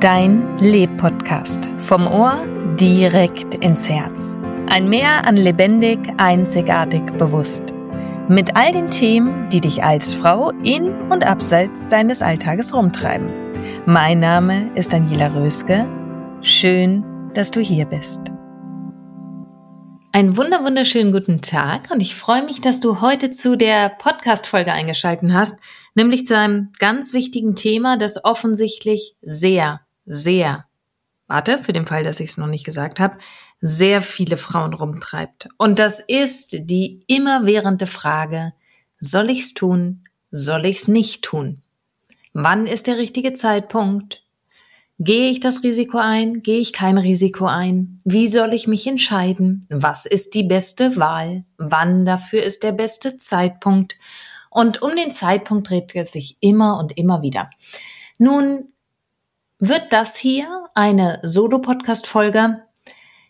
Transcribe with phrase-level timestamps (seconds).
[0.00, 1.68] Dein Leb-Podcast.
[1.76, 2.42] Vom Ohr
[2.80, 4.34] direkt ins Herz.
[4.66, 7.64] Ein Meer an lebendig, einzigartig, bewusst.
[8.26, 13.28] Mit all den Themen, die dich als Frau in und abseits deines Alltages rumtreiben.
[13.84, 15.86] Mein Name ist Daniela Röske.
[16.40, 17.04] Schön,
[17.34, 18.20] dass du hier bist.
[20.12, 24.72] Einen wunder wunderschönen guten Tag und ich freue mich, dass du heute zu der Podcast-Folge
[24.72, 25.58] eingeschalten hast,
[25.94, 30.66] nämlich zu einem ganz wichtigen Thema, das offensichtlich sehr, sehr,
[31.28, 33.16] warte, für den Fall, dass ich es noch nicht gesagt habe,
[33.60, 35.48] sehr viele Frauen rumtreibt.
[35.56, 38.52] Und das ist die immerwährende Frage,
[38.98, 41.62] soll ich's tun, soll ich's nicht tun?
[42.32, 44.24] Wann ist der richtige Zeitpunkt?
[44.98, 46.42] Gehe ich das Risiko ein?
[46.42, 48.00] Gehe ich kein Risiko ein?
[48.04, 49.66] Wie soll ich mich entscheiden?
[49.70, 51.44] Was ist die beste Wahl?
[51.56, 53.96] Wann dafür ist der beste Zeitpunkt?
[54.50, 57.48] Und um den Zeitpunkt dreht es sich immer und immer wieder.
[58.18, 58.72] Nun
[59.60, 62.62] wird das hier eine Solo-Podcast-Folge,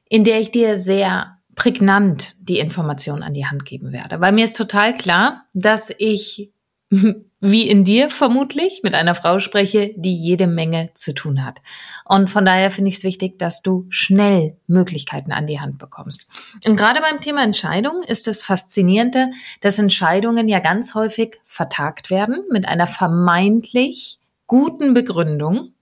[0.09, 4.21] in der ich dir sehr prägnant die Information an die Hand geben werde.
[4.21, 6.53] Weil mir ist total klar, dass ich,
[7.41, 11.59] wie in dir vermutlich, mit einer Frau spreche, die jede Menge zu tun hat.
[12.05, 16.27] Und von daher finde ich es wichtig, dass du schnell Möglichkeiten an die Hand bekommst.
[16.67, 19.31] Und gerade beim Thema Entscheidung ist es faszinierende,
[19.61, 25.73] dass Entscheidungen ja ganz häufig vertagt werden mit einer vermeintlich guten Begründung,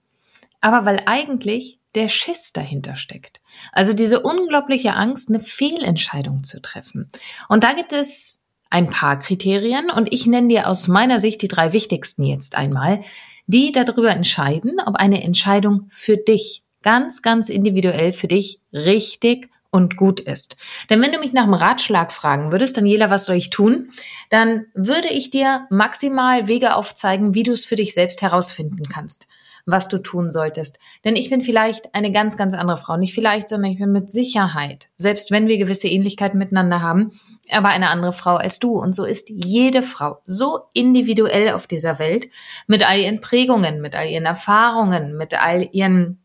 [0.61, 3.39] aber weil eigentlich der Schiss dahinter steckt.
[3.71, 7.09] Also diese unglaubliche Angst, eine Fehlentscheidung zu treffen.
[7.47, 11.47] Und da gibt es ein paar Kriterien und ich nenne dir aus meiner Sicht die
[11.47, 13.01] drei wichtigsten jetzt einmal,
[13.47, 19.97] die darüber entscheiden, ob eine Entscheidung für dich ganz, ganz individuell für dich richtig und
[19.97, 20.55] gut ist.
[20.89, 23.89] Denn wenn du mich nach einem Ratschlag fragen würdest, Daniela, was soll ich tun?
[24.29, 29.27] Dann würde ich dir maximal Wege aufzeigen, wie du es für dich selbst herausfinden kannst
[29.71, 30.79] was du tun solltest.
[31.03, 32.97] Denn ich bin vielleicht eine ganz, ganz andere Frau.
[32.97, 37.11] Nicht vielleicht, sondern ich bin mit Sicherheit, selbst wenn wir gewisse Ähnlichkeiten miteinander haben,
[37.51, 38.79] aber eine andere Frau als du.
[38.79, 42.29] Und so ist jede Frau so individuell auf dieser Welt
[42.67, 46.19] mit all ihren Prägungen, mit all ihren Erfahrungen, mit all ihren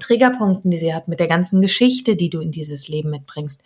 [0.00, 3.64] Triggerpunkten, die sie hat, mit der ganzen Geschichte, die du in dieses Leben mitbringst,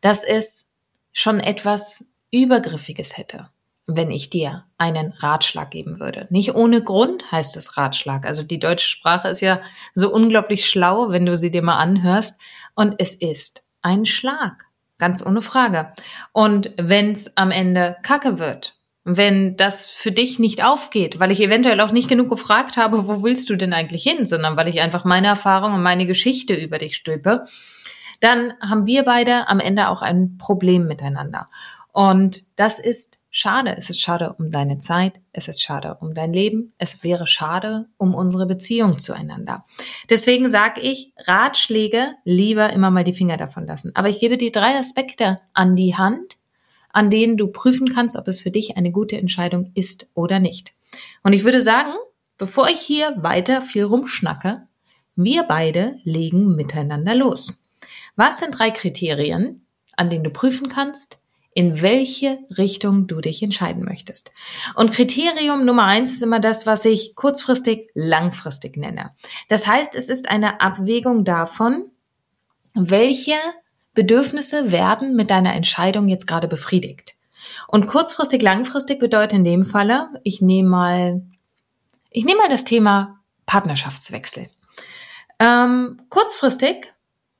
[0.00, 0.68] dass es
[1.12, 3.48] schon etwas Übergriffiges hätte
[3.86, 6.26] wenn ich dir einen Ratschlag geben würde.
[6.30, 8.26] Nicht ohne Grund heißt es Ratschlag.
[8.26, 9.60] Also die deutsche Sprache ist ja
[9.94, 12.38] so unglaublich schlau, wenn du sie dir mal anhörst.
[12.74, 14.66] Und es ist ein Schlag.
[14.98, 15.92] Ganz ohne Frage.
[16.32, 21.42] Und wenn es am Ende Kacke wird, wenn das für dich nicht aufgeht, weil ich
[21.42, 24.80] eventuell auch nicht genug gefragt habe, wo willst du denn eigentlich hin, sondern weil ich
[24.80, 27.44] einfach meine Erfahrung und meine Geschichte über dich stülpe,
[28.20, 31.48] dann haben wir beide am Ende auch ein Problem miteinander.
[31.92, 33.74] Und das ist schade.
[33.76, 35.20] Es ist schade um deine Zeit.
[35.32, 36.72] Es ist schade um dein Leben.
[36.78, 39.66] Es wäre schade um unsere Beziehung zueinander.
[40.08, 43.90] Deswegen sage ich, Ratschläge lieber immer mal die Finger davon lassen.
[43.94, 46.38] Aber ich gebe dir drei Aspekte an die Hand,
[46.90, 50.72] an denen du prüfen kannst, ob es für dich eine gute Entscheidung ist oder nicht.
[51.24, 51.92] Und ich würde sagen,
[52.38, 54.68] bevor ich hier weiter viel rumschnacke,
[55.16, 57.60] wir beide legen miteinander los.
[58.14, 59.66] Was sind drei Kriterien,
[59.96, 61.18] an denen du prüfen kannst,
[61.54, 64.32] in welche Richtung du dich entscheiden möchtest.
[64.74, 69.12] Und Kriterium Nummer eins ist immer das, was ich kurzfristig, langfristig nenne.
[69.48, 71.90] Das heißt, es ist eine Abwägung davon,
[72.74, 73.36] welche
[73.94, 77.14] Bedürfnisse werden mit deiner Entscheidung jetzt gerade befriedigt.
[77.68, 81.22] Und kurzfristig, langfristig bedeutet in dem Falle, ich nehme mal,
[82.10, 84.48] ich nehme mal das Thema Partnerschaftswechsel.
[85.38, 86.92] Ähm, kurzfristig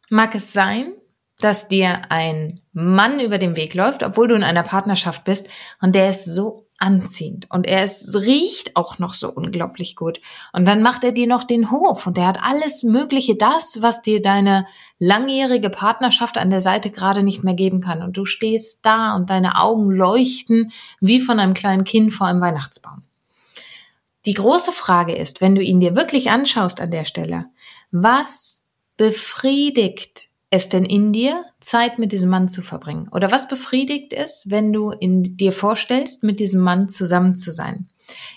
[0.09, 0.93] mag es sein,
[1.41, 5.49] dass dir ein Mann über den Weg läuft, obwohl du in einer Partnerschaft bist
[5.81, 10.21] und der ist so anziehend und er ist, riecht auch noch so unglaublich gut.
[10.53, 14.03] Und dann macht er dir noch den Hof und er hat alles Mögliche, das, was
[14.03, 14.67] dir deine
[14.99, 18.03] langjährige Partnerschaft an der Seite gerade nicht mehr geben kann.
[18.03, 22.41] Und du stehst da und deine Augen leuchten wie von einem kleinen Kind vor einem
[22.41, 23.03] Weihnachtsbaum.
[24.27, 27.47] Die große Frage ist, wenn du ihn dir wirklich anschaust an der Stelle,
[27.91, 33.09] was befriedigt es denn in dir, Zeit mit diesem Mann zu verbringen?
[33.11, 37.89] Oder was befriedigt es, wenn du in dir vorstellst, mit diesem Mann zusammen zu sein?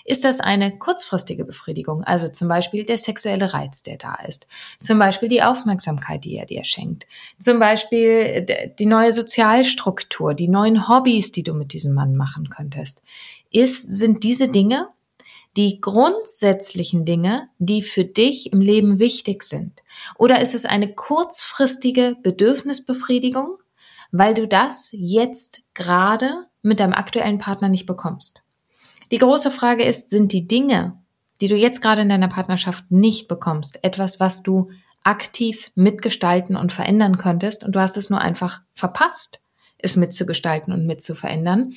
[0.04, 4.46] Ist das eine kurzfristige Befriedigung, also zum Beispiel der sexuelle Reiz, der da ist,
[4.80, 7.06] zum Beispiel die Aufmerksamkeit, die er dir schenkt,
[7.38, 8.46] zum Beispiel
[8.78, 13.02] die neue Sozialstruktur, die neuen Hobbys, die du mit diesem Mann machen könntest?
[13.50, 14.88] Ist, sind diese Dinge
[15.56, 19.82] die grundsätzlichen Dinge, die für dich im Leben wichtig sind?
[20.16, 23.58] Oder ist es eine kurzfristige Bedürfnisbefriedigung,
[24.12, 28.42] weil du das jetzt gerade mit deinem aktuellen Partner nicht bekommst?
[29.10, 30.98] Die große Frage ist, sind die Dinge,
[31.40, 34.70] die du jetzt gerade in deiner Partnerschaft nicht bekommst, etwas, was du
[35.04, 39.40] aktiv mitgestalten und verändern könntest und du hast es nur einfach verpasst,
[39.78, 41.72] es mitzugestalten und mitzuverändern?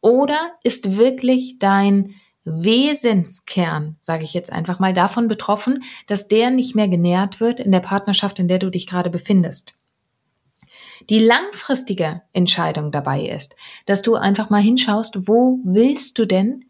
[0.00, 2.14] Oder ist wirklich dein
[2.46, 7.72] Wesenskern, sage ich jetzt einfach mal, davon betroffen, dass der nicht mehr genährt wird in
[7.72, 9.74] der Partnerschaft, in der du dich gerade befindest.
[11.10, 16.64] Die langfristige Entscheidung dabei ist, dass du einfach mal hinschaust, wo willst du denn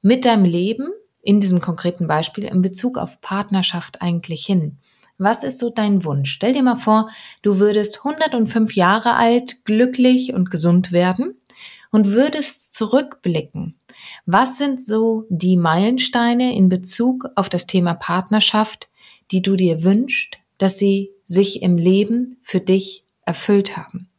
[0.00, 0.88] mit deinem Leben,
[1.22, 4.78] in diesem konkreten Beispiel, in Bezug auf Partnerschaft eigentlich hin?
[5.18, 6.32] Was ist so dein Wunsch?
[6.32, 7.10] Stell dir mal vor,
[7.42, 11.36] du würdest 105 Jahre alt, glücklich und gesund werden
[11.90, 13.77] und würdest zurückblicken
[14.30, 18.90] was sind so die Meilensteine in Bezug auf das Thema Partnerschaft,
[19.30, 24.10] die du dir wünschst, dass sie sich im Leben für dich erfüllt haben?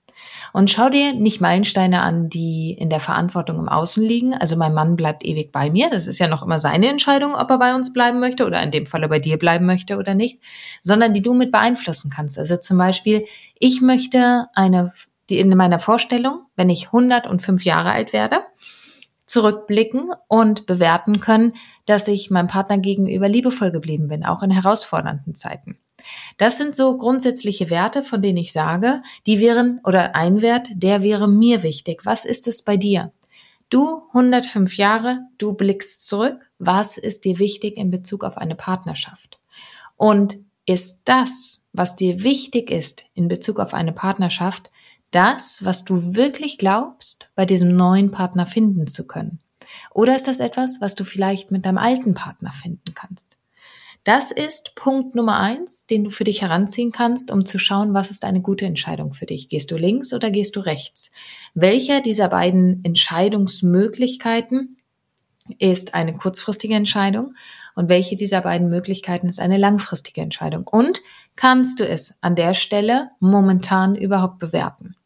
[0.52, 4.34] Und schau dir nicht Meilensteine an, die in der Verantwortung im Außen liegen.
[4.34, 5.92] Also mein Mann bleibt ewig bei mir.
[5.92, 8.72] Das ist ja noch immer seine Entscheidung, ob er bei uns bleiben möchte oder in
[8.72, 10.40] dem Falle bei dir bleiben möchte oder nicht,
[10.82, 12.40] sondern die du mit beeinflussen kannst.
[12.40, 13.26] Also zum Beispiel,
[13.60, 14.92] ich möchte eine,
[15.30, 18.42] die in meiner Vorstellung, wenn ich 105 Jahre alt werde,
[19.30, 21.54] zurückblicken und bewerten können,
[21.86, 25.78] dass ich meinem Partner gegenüber liebevoll geblieben bin, auch in herausfordernden Zeiten.
[26.38, 31.04] Das sind so grundsätzliche Werte, von denen ich sage, die wären, oder ein Wert, der
[31.04, 32.02] wäre mir wichtig.
[32.06, 33.12] Was ist es bei dir?
[33.70, 36.50] Du 105 Jahre, du blickst zurück.
[36.58, 39.40] Was ist dir wichtig in Bezug auf eine Partnerschaft?
[39.96, 44.72] Und ist das, was dir wichtig ist in Bezug auf eine Partnerschaft,
[45.12, 49.40] das, was du wirklich glaubst, bei diesem neuen Partner finden zu können?
[49.94, 53.38] Oder ist das etwas, was du vielleicht mit deinem alten Partner finden kannst?
[54.04, 58.12] Das ist Punkt Nummer eins, den du für dich heranziehen kannst, um zu schauen, was
[58.12, 59.50] ist eine gute Entscheidung für dich.
[59.50, 61.12] Gehst du links oder gehst du rechts?
[61.54, 64.78] Welcher dieser beiden Entscheidungsmöglichkeiten
[65.58, 67.34] ist eine kurzfristige Entscheidung
[67.80, 70.68] und welche dieser beiden Möglichkeiten ist eine langfristige Entscheidung?
[70.68, 71.02] Und
[71.38, 74.98] kannst du es an der Stelle momentan überhaupt bewerten?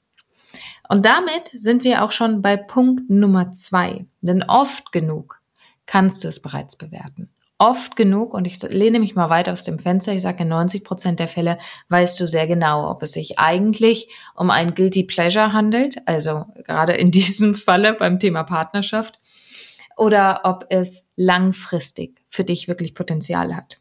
[0.90, 4.08] Und damit sind wir auch schon bei Punkt Nummer zwei.
[4.22, 5.40] Denn oft genug
[5.86, 7.30] kannst du es bereits bewerten.
[7.60, 10.84] Oft genug, und ich lehne mich mal weit aus dem Fenster, ich sage, in 90
[10.84, 15.54] Prozent der Fälle weißt du sehr genau, ob es sich eigentlich um ein Guilty Pleasure
[15.54, 19.20] handelt, also gerade in diesem Falle beim Thema Partnerschaft,
[19.98, 23.80] oder ob es langfristig für dich wirklich Potenzial hat.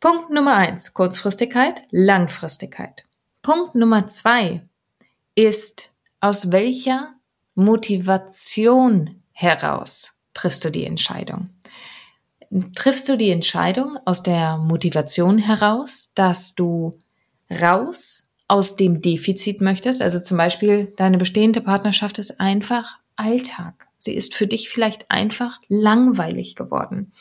[0.00, 3.04] Punkt Nummer eins, Kurzfristigkeit, Langfristigkeit.
[3.42, 4.62] Punkt Nummer zwei,
[5.34, 5.90] ist,
[6.20, 7.14] aus welcher
[7.54, 11.50] Motivation heraus triffst du die Entscheidung?
[12.74, 16.98] Triffst du die Entscheidung aus der Motivation heraus, dass du
[17.50, 20.02] raus aus dem Defizit möchtest?
[20.02, 23.89] Also zum Beispiel, deine bestehende Partnerschaft ist einfach Alltag.
[24.02, 27.12] Sie ist für dich vielleicht einfach langweilig geworden.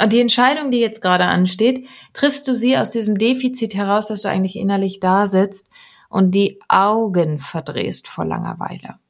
[0.00, 4.22] Und die Entscheidung, die jetzt gerade ansteht, triffst du sie aus diesem Defizit heraus, dass
[4.22, 5.68] du eigentlich innerlich da sitzt
[6.08, 9.00] und die Augen verdrehst vor Langeweile.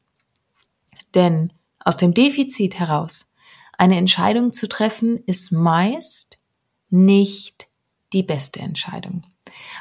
[1.15, 1.53] Denn
[1.85, 3.27] aus dem Defizit heraus
[3.77, 6.39] eine Entscheidung zu treffen, ist meist
[6.89, 7.69] nicht
[8.15, 9.25] die beste Entscheidung.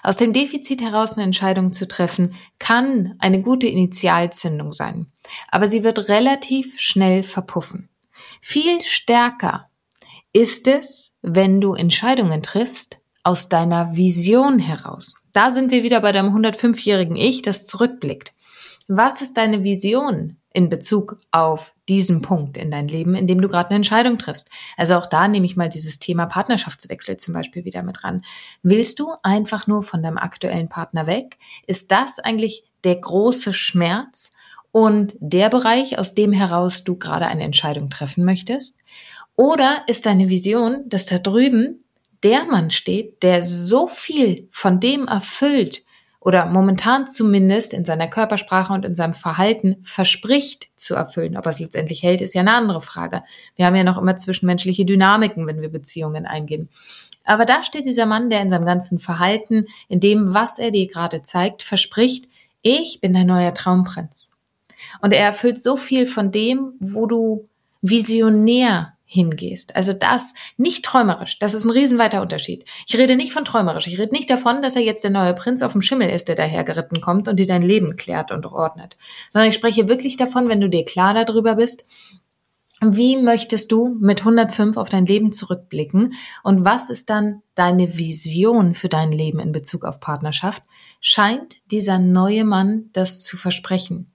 [0.04, 5.08] Aus dem Defizit heraus eine Entscheidung zu treffen, kann eine gute Initialzündung sein,
[5.50, 7.90] aber sie wird relativ schnell verpuffen.
[8.42, 9.70] Viel stärker
[10.34, 15.16] ist es, wenn du Entscheidungen triffst aus deiner Vision heraus.
[15.34, 18.34] Da sind wir wieder bei deinem 105-jährigen Ich, das zurückblickt.
[18.88, 23.48] Was ist deine Vision in Bezug auf diesen Punkt in dein Leben, in dem du
[23.48, 24.50] gerade eine Entscheidung triffst.
[24.76, 28.24] Also auch da nehme ich mal dieses Thema Partnerschaftswechsel zum Beispiel wieder mit ran.
[28.64, 31.38] Willst du einfach nur von deinem aktuellen Partner weg?
[31.68, 34.34] Ist das eigentlich der große Schmerz
[34.78, 38.78] und der Bereich, aus dem heraus du gerade eine Entscheidung treffen möchtest?
[39.36, 41.84] Oder ist deine Vision, dass da drüben
[42.22, 45.84] der Mann steht, der so viel von dem erfüllt,
[46.20, 51.38] oder momentan zumindest in seiner Körpersprache und in seinem Verhalten verspricht zu erfüllen.
[51.38, 53.24] Ob er es letztendlich hält, ist ja eine andere Frage.
[53.56, 56.70] Wir haben ja noch immer zwischenmenschliche Dynamiken, wenn wir Beziehungen eingehen.
[57.26, 60.88] Aber da steht dieser Mann, der in seinem ganzen Verhalten, in dem, was er dir
[60.88, 62.26] gerade zeigt, verspricht,
[62.62, 64.37] ich bin dein neuer Traumprinz.
[65.02, 67.48] Und er erfüllt so viel von dem, wo du
[67.82, 69.76] visionär hingehst.
[69.76, 72.66] Also das nicht träumerisch, das ist ein riesenweiter Unterschied.
[72.88, 75.62] Ich rede nicht von träumerisch, ich rede nicht davon, dass er jetzt der neue Prinz
[75.62, 78.98] auf dem Schimmel ist, der dahergeritten kommt und dir dein Leben klärt und ordnet,
[79.30, 81.86] sondern ich spreche wirklich davon, wenn du dir klar darüber bist,
[82.82, 86.14] wie möchtest du mit 105 auf dein Leben zurückblicken
[86.44, 90.64] und was ist dann deine Vision für dein Leben in Bezug auf Partnerschaft?
[91.00, 94.12] Scheint dieser neue Mann das zu versprechen?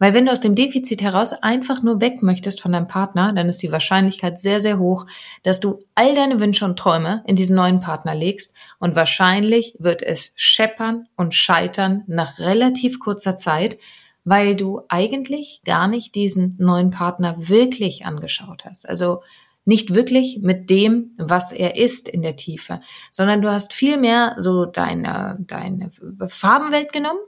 [0.00, 3.50] Weil wenn du aus dem Defizit heraus einfach nur weg möchtest von deinem Partner, dann
[3.50, 5.06] ist die Wahrscheinlichkeit sehr, sehr hoch,
[5.42, 10.02] dass du all deine Wünsche und Träume in diesen neuen Partner legst und wahrscheinlich wird
[10.02, 13.78] es scheppern und scheitern nach relativ kurzer Zeit,
[14.24, 18.88] weil du eigentlich gar nicht diesen neuen Partner wirklich angeschaut hast.
[18.88, 19.22] Also
[19.66, 22.80] nicht wirklich mit dem, was er ist in der Tiefe,
[23.10, 25.90] sondern du hast viel mehr so deine, deine
[26.28, 27.20] Farbenwelt genommen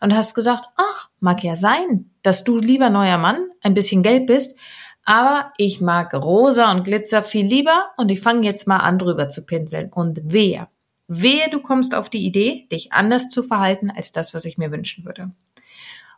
[0.00, 4.26] und hast gesagt, ach, mag ja sein, dass du lieber neuer Mann ein bisschen gelb
[4.26, 4.56] bist,
[5.04, 9.28] aber ich mag rosa und Glitzer viel lieber und ich fange jetzt mal an drüber
[9.28, 10.68] zu pinseln und wehe,
[11.08, 14.72] wehe, du kommst auf die Idee, dich anders zu verhalten als das, was ich mir
[14.72, 15.30] wünschen würde.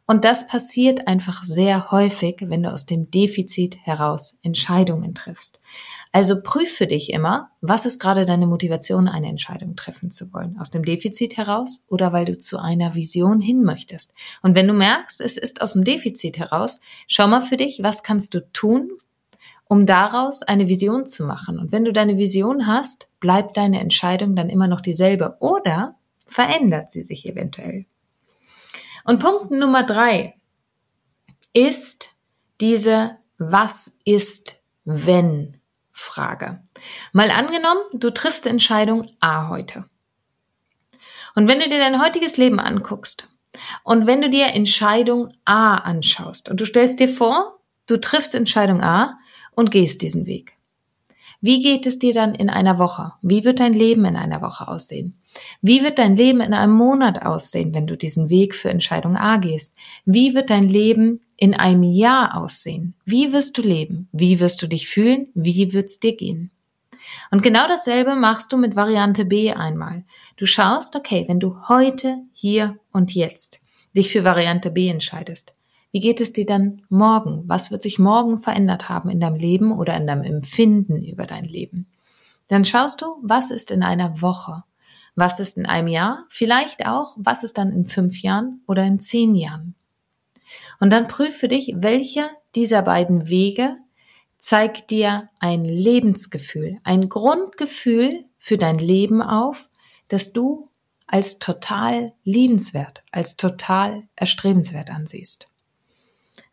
[0.06, 5.60] Und das passiert einfach sehr häufig, wenn du aus dem Defizit heraus Entscheidungen triffst.
[6.12, 10.58] Also prüfe dich immer, was ist gerade deine Motivation, eine Entscheidung treffen zu wollen?
[10.58, 14.14] Aus dem Defizit heraus oder weil du zu einer Vision hin möchtest?
[14.42, 18.02] Und wenn du merkst, es ist aus dem Defizit heraus, schau mal für dich, was
[18.02, 18.90] kannst du tun,
[19.68, 21.58] um daraus eine Vision zu machen.
[21.58, 25.96] Und wenn du deine Vision hast, bleibt deine Entscheidung dann immer noch dieselbe oder
[26.26, 27.84] verändert sie sich eventuell.
[29.04, 30.36] Und Punkt Nummer drei
[31.52, 32.10] ist
[32.60, 35.57] diese Was ist wenn
[36.00, 36.62] Frage.
[37.12, 39.84] Mal angenommen, du triffst Entscheidung A heute.
[41.34, 43.28] Und wenn du dir dein heutiges Leben anguckst
[43.82, 48.80] und wenn du dir Entscheidung A anschaust und du stellst dir vor, du triffst Entscheidung
[48.80, 49.18] A
[49.56, 50.56] und gehst diesen Weg.
[51.40, 53.12] Wie geht es dir dann in einer Woche?
[53.20, 55.20] Wie wird dein Leben in einer Woche aussehen?
[55.62, 59.38] Wie wird dein Leben in einem Monat aussehen, wenn du diesen Weg für Entscheidung A
[59.38, 59.76] gehst?
[60.04, 62.94] Wie wird dein Leben in einem Jahr aussehen?
[63.04, 64.08] Wie wirst du leben?
[64.12, 65.28] Wie wirst du dich fühlen?
[65.34, 66.50] Wie wird's dir gehen?
[67.30, 70.04] Und genau dasselbe machst du mit Variante B einmal.
[70.36, 73.60] Du schaust, okay, wenn du heute, hier und jetzt
[73.94, 75.54] dich für Variante B entscheidest,
[75.92, 77.44] wie geht es dir dann morgen?
[77.46, 81.44] Was wird sich morgen verändert haben in deinem Leben oder in deinem Empfinden über dein
[81.44, 81.86] Leben?
[82.48, 84.64] Dann schaust du, was ist in einer Woche?
[85.14, 86.24] Was ist in einem Jahr?
[86.28, 89.76] Vielleicht auch, was ist dann in fünf Jahren oder in zehn Jahren?
[90.80, 93.76] Und dann prüf für dich, welcher dieser beiden Wege
[94.36, 99.68] zeigt dir ein Lebensgefühl, ein Grundgefühl für dein Leben auf,
[100.06, 100.68] das du
[101.06, 105.48] als total liebenswert, als total erstrebenswert ansiehst.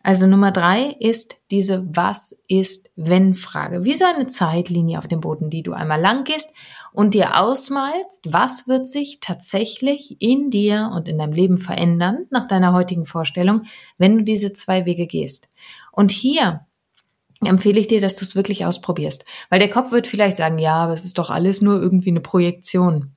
[0.02, 3.84] Also Nummer drei ist diese Was ist wenn Frage.
[3.86, 6.54] Wie so eine Zeitlinie auf dem Boden, die du einmal lang gehst
[6.96, 12.48] und dir ausmalst, was wird sich tatsächlich in dir und in deinem Leben verändern nach
[12.48, 13.64] deiner heutigen Vorstellung,
[13.98, 15.50] wenn du diese zwei Wege gehst.
[15.92, 16.66] Und hier
[17.42, 19.26] empfehle ich dir, dass du es wirklich ausprobierst.
[19.50, 22.22] Weil der Kopf wird vielleicht sagen, ja, aber es ist doch alles nur irgendwie eine
[22.22, 23.16] Projektion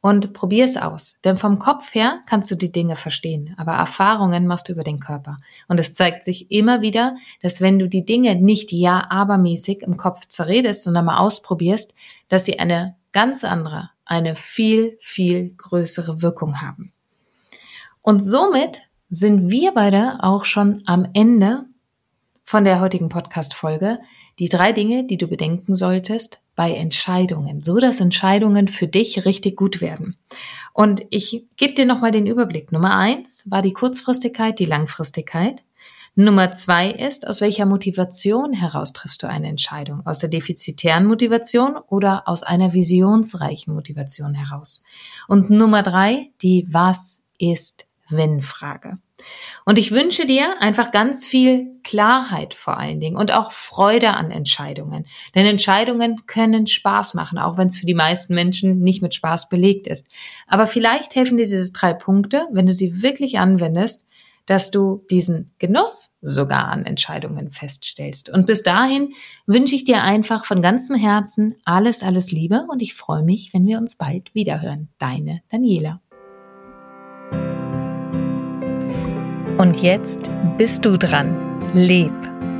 [0.00, 1.18] und probier es aus.
[1.24, 5.00] Denn vom Kopf her kannst du die Dinge verstehen, aber Erfahrungen machst du über den
[5.00, 5.38] Körper.
[5.68, 9.96] Und es zeigt sich immer wieder, dass wenn du die Dinge nicht ja abermäßig im
[9.96, 11.94] Kopf zerredest, sondern mal ausprobierst,
[12.28, 16.92] dass sie eine ganz andere, eine viel, viel größere Wirkung haben.
[18.02, 21.66] Und somit sind wir beide auch schon am Ende
[22.44, 24.00] von der heutigen Podcast-Folge.
[24.38, 29.56] Die drei Dinge, die du bedenken solltest, bei Entscheidungen, so dass Entscheidungen für dich richtig
[29.56, 30.16] gut werden.
[30.74, 32.72] Und ich gebe dir nochmal den Überblick.
[32.72, 35.62] Nummer eins war die Kurzfristigkeit, die Langfristigkeit.
[36.14, 40.02] Nummer zwei ist, aus welcher Motivation heraus triffst du eine Entscheidung?
[40.04, 44.82] Aus der defizitären Motivation oder aus einer visionsreichen Motivation heraus?
[45.26, 48.98] Und Nummer drei, die Was ist Wenn-Frage.
[49.64, 54.30] Und ich wünsche dir einfach ganz viel Klarheit vor allen Dingen und auch Freude an
[54.30, 55.04] Entscheidungen.
[55.34, 59.48] Denn Entscheidungen können Spaß machen, auch wenn es für die meisten Menschen nicht mit Spaß
[59.48, 60.08] belegt ist.
[60.46, 64.08] Aber vielleicht helfen dir diese drei Punkte, wenn du sie wirklich anwendest,
[64.46, 68.28] dass du diesen Genuss sogar an Entscheidungen feststellst.
[68.28, 69.14] Und bis dahin
[69.46, 73.66] wünsche ich dir einfach von ganzem Herzen alles, alles Liebe und ich freue mich, wenn
[73.66, 74.88] wir uns bald wiederhören.
[74.98, 76.00] Deine Daniela.
[79.58, 81.36] Und jetzt bist du dran.
[81.72, 82.12] Leb.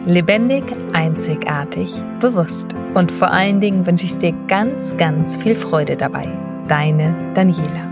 [0.07, 2.75] Lebendig, einzigartig, bewusst.
[2.95, 6.27] Und vor allen Dingen wünsche ich dir ganz, ganz viel Freude dabei.
[6.69, 7.92] Deine Daniela.